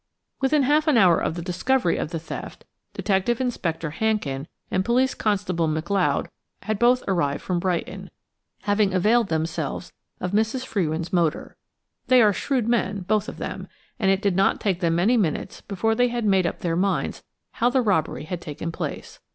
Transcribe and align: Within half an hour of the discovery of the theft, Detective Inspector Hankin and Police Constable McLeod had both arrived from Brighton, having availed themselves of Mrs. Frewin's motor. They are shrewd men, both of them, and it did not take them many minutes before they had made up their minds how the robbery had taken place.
Within 0.39 0.63
half 0.63 0.87
an 0.87 0.97
hour 0.97 1.19
of 1.19 1.35
the 1.35 1.43
discovery 1.43 1.95
of 1.97 2.09
the 2.09 2.17
theft, 2.17 2.65
Detective 2.95 3.39
Inspector 3.39 3.87
Hankin 3.87 4.47
and 4.71 4.83
Police 4.83 5.13
Constable 5.13 5.67
McLeod 5.67 6.25
had 6.63 6.79
both 6.79 7.03
arrived 7.07 7.43
from 7.43 7.59
Brighton, 7.59 8.09
having 8.63 8.95
availed 8.95 9.27
themselves 9.29 9.93
of 10.19 10.31
Mrs. 10.31 10.65
Frewin's 10.65 11.13
motor. 11.13 11.55
They 12.07 12.19
are 12.23 12.33
shrewd 12.33 12.67
men, 12.67 13.01
both 13.01 13.29
of 13.29 13.37
them, 13.37 13.67
and 13.99 14.09
it 14.09 14.23
did 14.23 14.35
not 14.35 14.59
take 14.59 14.79
them 14.79 14.95
many 14.95 15.17
minutes 15.17 15.61
before 15.61 15.93
they 15.93 16.07
had 16.07 16.25
made 16.25 16.47
up 16.47 16.61
their 16.61 16.75
minds 16.75 17.23
how 17.51 17.69
the 17.69 17.83
robbery 17.83 18.23
had 18.23 18.41
taken 18.41 18.71
place. 18.71 19.19